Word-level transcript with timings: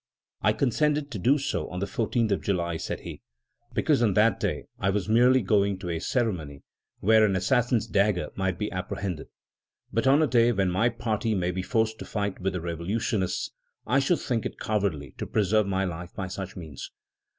"I 0.41 0.53
consented 0.53 1.11
to 1.11 1.19
do 1.19 1.37
so 1.37 1.69
on 1.69 1.77
the 1.79 1.85
14th 1.85 2.31
of 2.31 2.41
July," 2.41 2.77
said 2.77 3.01
he, 3.01 3.21
"because 3.71 4.01
on 4.01 4.15
that 4.15 4.39
day 4.39 4.65
I 4.79 4.89
was 4.89 5.07
merely 5.07 5.43
going 5.43 5.77
to 5.77 5.91
a 5.91 5.99
ceremony 5.99 6.63
where 7.01 7.23
an 7.23 7.35
assassin's 7.35 7.85
dagger 7.85 8.29
might 8.35 8.57
be 8.57 8.71
apprehended. 8.71 9.27
But 9.93 10.07
on 10.07 10.23
a 10.23 10.25
day 10.25 10.51
when 10.53 10.71
my 10.71 10.89
party 10.89 11.35
may 11.35 11.51
be 11.51 11.61
forced 11.61 11.99
to 11.99 12.05
fight 12.05 12.39
with 12.41 12.53
the 12.53 12.61
revolutionists, 12.61 13.51
I 13.85 13.99
should 13.99 14.17
think 14.17 14.43
it 14.43 14.57
cowardly 14.59 15.11
to 15.19 15.27
preserve 15.27 15.67
my 15.67 15.85
life 15.85 16.15
by 16.15 16.29
such 16.29 16.55
means." 16.57 16.89